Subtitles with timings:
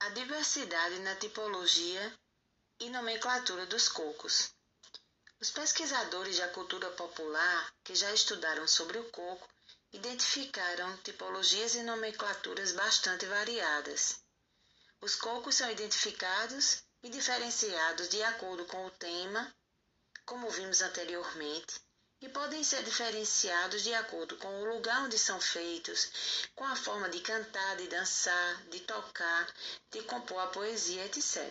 [0.00, 2.18] A diversidade na tipologia
[2.78, 4.54] e nomenclatura dos cocos.
[5.40, 9.48] Os pesquisadores da cultura popular, que já estudaram sobre o coco,
[9.92, 14.22] identificaram tipologias e nomenclaturas bastante variadas.
[15.00, 19.52] Os cocos são identificados e diferenciados de acordo com o tema,
[20.24, 21.80] como vimos anteriormente,
[22.20, 27.08] e podem ser diferenciados de acordo com o lugar onde são feitos, com a forma
[27.08, 29.54] de cantar, de dançar, de tocar,
[29.90, 31.48] de compor a poesia, etc.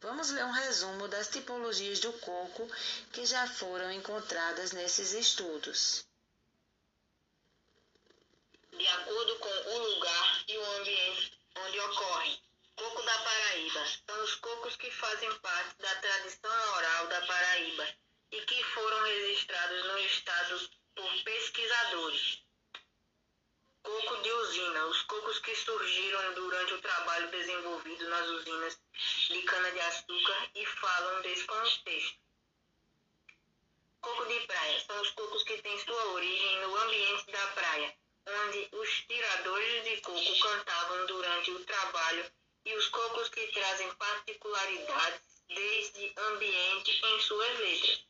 [0.00, 2.66] Vamos ler um resumo das tipologias do coco
[3.12, 6.06] que já foram encontradas nesses estudos.
[8.70, 12.42] De acordo com o lugar e o ambiente onde ocorrem.
[12.74, 18.01] Coco da Paraíba são os cocos que fazem parte da tradição oral da Paraíba
[19.32, 22.42] registrados no estado por pesquisadores.
[23.82, 28.78] Coco de usina, os cocos que surgiram durante o trabalho desenvolvido nas usinas
[29.28, 32.18] de cana-de-açúcar e falam desse contexto.
[34.02, 38.68] Coco de praia são os cocos que têm sua origem no ambiente da praia, onde
[38.72, 42.30] os tiradores de coco cantavam durante o trabalho
[42.66, 48.01] e os cocos que trazem particularidades desde ambiente em suas letras.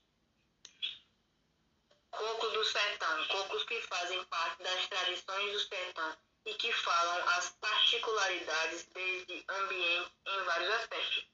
[2.22, 7.50] Coco do sertão, cocos que fazem parte das tradições do sertão e que falam as
[7.60, 11.26] particularidades desde ambiente em vários aspectos.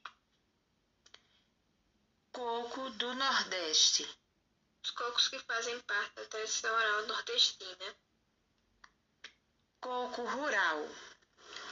[2.31, 4.09] Coco do Nordeste.
[4.83, 7.95] Os cocos que fazem parte da tradição oral nordestina.
[9.81, 10.89] Coco rural.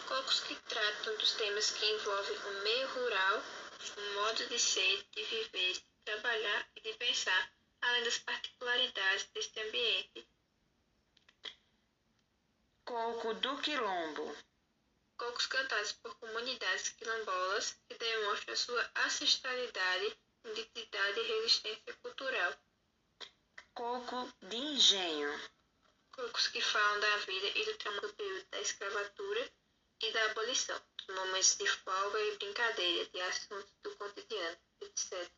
[0.08, 3.42] Cocos que tratam dos temas que envolvem o meio rural,
[3.98, 9.60] o modo de ser, de viver, de trabalhar e de pensar além das particularidades deste
[9.60, 10.28] ambiente.
[12.86, 14.36] Coco do Quilombo.
[15.18, 22.54] Cocos cantados por comunidades quilombolas que demonstram sua ancestralidade, identidade e resistência cultural.
[23.74, 25.42] Coco de Engenho.
[26.12, 29.52] Cocos que falam da vida e do trabalho do período da escravatura
[30.02, 35.37] e da abolição, momentos de folga e brincadeira, de assuntos do cotidiano, etc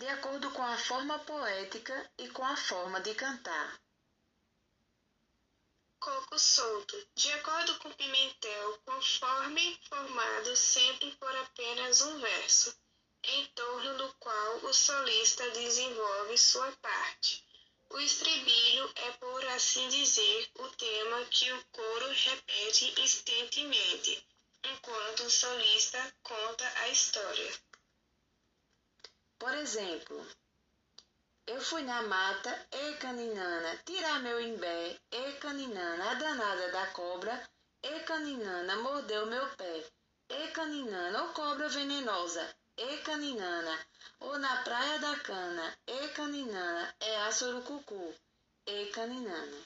[0.00, 3.78] de acordo com a forma poética e com a forma de cantar.
[5.98, 12.74] Coco solto, de acordo com Pimentel, conforme formado sempre por apenas um verso,
[13.24, 17.44] em torno do qual o solista desenvolve sua parte.
[17.90, 24.26] O estribilho é, por assim dizer, o tema que o coro repete insistentemente,
[24.64, 27.69] enquanto o solista conta a história.
[29.40, 30.18] Por exemplo,
[31.46, 37.50] eu fui na mata, e caninana, tirar meu imbé, e caninana, a danada da cobra,
[37.82, 39.84] e caninana, mordeu meu pé,
[40.28, 43.74] e caninana, ô cobra venenosa, e caninana,
[44.20, 48.14] ou na praia da cana, e caninana, é a surucucu,
[48.66, 49.58] e caninana.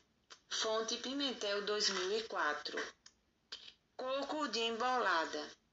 [0.51, 2.79] Fonte Pimentel 2004.
[3.97, 5.64] Coco de embolada.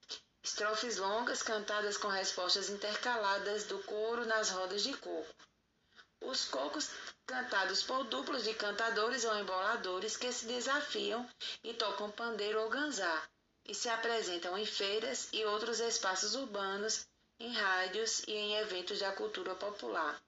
[0.44, 5.36] Estrofes longas cantadas com respostas intercaladas do coro nas rodas de coco.
[6.20, 6.90] Os cocos
[7.28, 11.30] cantados por duplos de cantadores ou emboladores que se desafiam
[11.64, 13.30] e tocam pandeiro ou ganzá
[13.66, 17.08] e se apresentam em feiras e outros espaços urbanos,
[17.40, 20.20] em rádios e em eventos da cultura popular.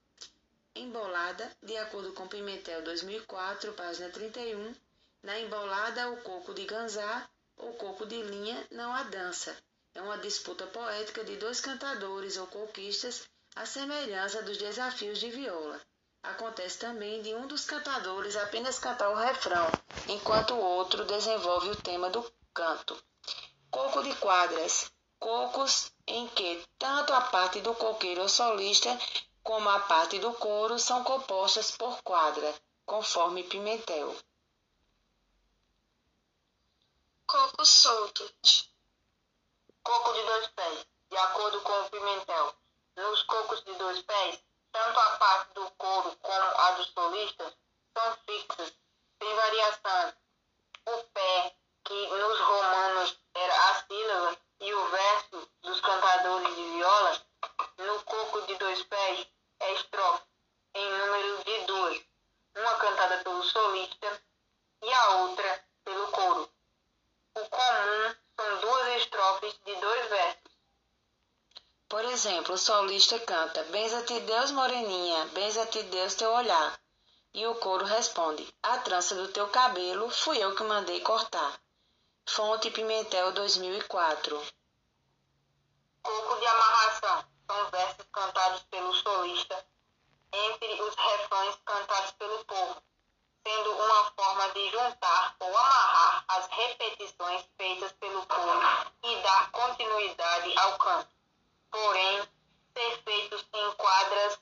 [0.75, 4.75] Embolada, de acordo com Pimentel 2004, página 31,
[5.23, 9.57] na embolada o coco de ganzá ou coco de linha não há dança
[9.95, 15.79] é uma disputa poética de dois cantadores ou conquistas à semelhança dos desafios de viola.
[16.23, 19.69] Acontece também de um dos cantadores apenas cantar o refrão,
[20.07, 22.23] enquanto o outro desenvolve o tema do
[22.53, 22.97] canto.
[23.69, 24.91] Coco de quadras.
[25.19, 28.97] Cocos em que tanto a parte do coqueiro ou solista
[29.41, 32.53] como a parte do coro são compostas por quadra,
[32.85, 34.15] conforme Pimentel.
[37.25, 38.29] Coco solto.
[39.83, 42.55] Coco de dois pés, de acordo com o Pimentel.
[42.95, 44.39] Nos cocos de dois pés,
[44.71, 47.53] tanto a parte do coro como a do solista
[47.97, 48.73] são fixas,
[49.21, 50.13] sem variação.
[50.85, 57.21] O pé, que nos romanos era a sílaba, e o verso dos cantadores de viola,
[57.79, 59.27] no coco de dois pés,
[59.59, 60.23] é estrofe,
[60.75, 62.01] em número de duas,
[62.55, 64.21] uma cantada pelo solista
[64.81, 66.49] e a outra pelo coro.
[67.35, 68.87] O comum são duas
[69.51, 70.53] de dois versos.
[71.89, 76.79] Por exemplo, o solista canta Benza-te Deus, moreninha, benza-te Deus teu olhar.
[77.33, 81.59] E o coro responde: A trança do teu cabelo fui eu que mandei cortar.
[82.25, 84.41] Fonte Pimentel 2004.
[86.01, 89.65] Coco de amarração são versos cantados pelo solista
[90.31, 92.81] entre os refrões cantados pelo povo,
[93.45, 98.92] sendo uma forma de juntar ou amarrar as repetições feitas pelo povo
[99.33, 101.09] dar continuidade ao canto.
[101.71, 102.21] Porém,
[102.73, 104.39] ser feitos em quadras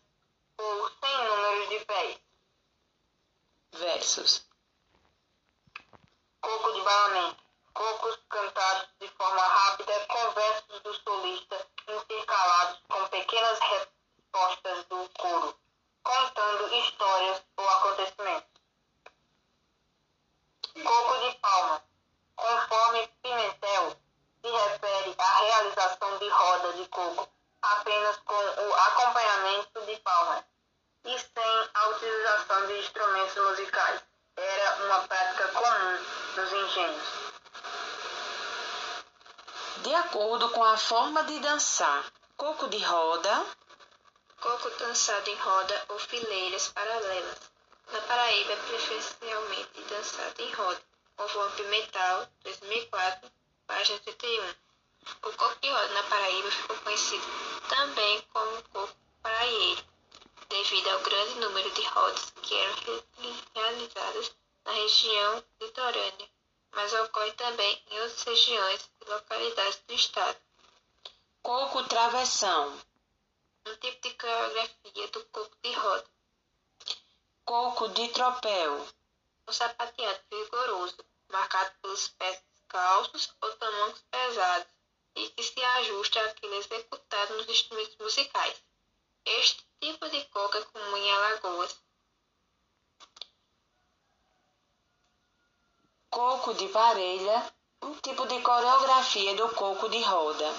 [0.58, 2.20] ou sem números de pés.
[3.72, 4.46] Versos.
[6.42, 7.42] Coco de baionete.
[7.74, 15.58] Cocos cantados de forma rápida com versos do solista intercalados com pequenas respostas do coro,
[16.04, 18.52] contando histórias ou acontecimentos.
[20.84, 21.82] Coco de palma.
[22.36, 23.96] Conforme Pimentel,
[24.42, 27.30] se refere à realização de roda de coco
[27.62, 30.44] apenas com o acompanhamento de palmas
[31.06, 34.02] e sem a utilização de instrumentos musicais.
[34.36, 36.06] Era uma prática comum
[36.36, 37.08] nos engenhos.
[39.84, 42.06] De acordo com a forma de dançar,
[42.38, 43.46] coco de roda,
[44.42, 47.38] Coco dançado em roda ou fileiras paralelas.
[47.92, 50.82] Na Paraíba, é preferencialmente dançado em roda,
[51.16, 53.32] conforme Pimental, 2004,
[53.68, 54.71] página 31.
[55.24, 57.26] O roda na Paraíba ficou conhecido
[57.70, 59.84] também como coco paraieiro,
[60.50, 63.04] devido ao grande número de rodas que eram
[63.56, 64.32] realizadas
[64.66, 66.30] na região litorânea,
[66.72, 70.38] mas ocorre também em outras regiões e localidades do estado.
[71.42, 72.80] coco travessão,
[73.66, 76.10] Um tipo de coreografia do coco de roda,
[77.46, 78.88] coco de tropel,
[79.48, 80.98] um sapateado vigoroso,
[81.30, 84.81] marcado pelos pés descalços ou tamancos pesados
[85.16, 88.56] e que se ajusta àquele executado nos instrumentos musicais.
[89.26, 91.76] Este tipo de coco é comum em Alagoas.
[96.12, 100.54] coco de varelha, um tipo de coreografia do coco de roda.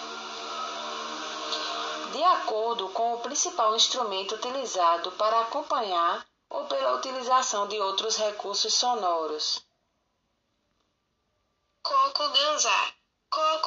[2.11, 8.73] De acordo com o principal instrumento utilizado para acompanhar ou pela utilização de outros recursos
[8.73, 9.63] sonoros.
[11.83, 12.95] Coco ganzar.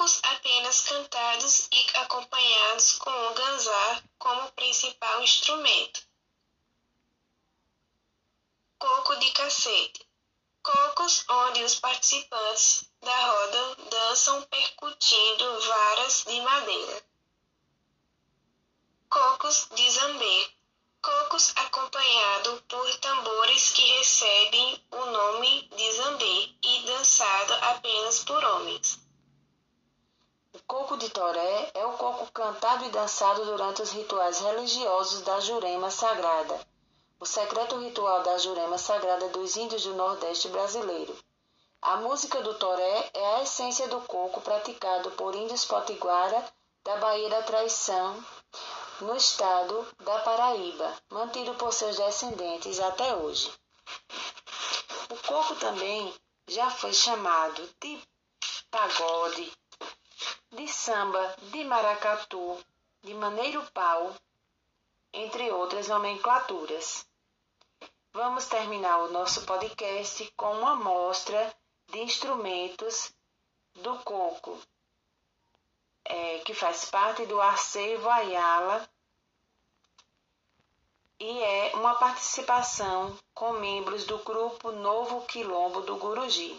[0.05, 6.03] Cocos apenas cantados e acompanhados com o ganzar como principal instrumento.
[8.77, 10.07] Coco de cacete.
[10.61, 17.03] Cocos onde os participantes da roda dançam percutindo varas de madeira.
[19.09, 20.53] Cocos de zambê.
[21.01, 29.04] Cocos acompanhado por tambores que recebem o nome de zambê e dançado apenas por homens.
[30.55, 35.37] O coco de toré é o coco cantado e dançado durante os rituais religiosos da
[35.41, 36.57] Jurema Sagrada,
[37.19, 41.13] o secreto ritual da Jurema Sagrada dos índios do Nordeste brasileiro.
[41.81, 46.41] A música do toré é a essência do coco praticado por índios potiguara
[46.85, 48.25] da Baía da Traição,
[49.01, 53.51] no estado da Paraíba, mantido por seus descendentes até hoje.
[55.09, 56.13] O coco também
[56.47, 57.99] já foi chamado de
[58.71, 59.51] pagode,
[60.55, 62.57] de samba, de maracatu,
[63.03, 64.15] de maneiro pau,
[65.11, 67.05] entre outras nomenclaturas.
[68.13, 71.53] Vamos terminar o nosso podcast com uma amostra
[71.87, 73.13] de instrumentos
[73.75, 74.57] do coco,
[76.05, 78.89] é, que faz parte do Arcevo Ayala
[81.19, 86.57] e é uma participação com membros do grupo Novo Quilombo do Guruji.